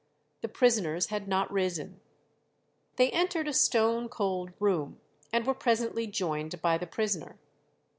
[0.41, 1.99] The prisoners had not risen."
[2.95, 4.99] They entered a "stone cold room,"
[5.31, 7.37] and were presently joined by the prisoner.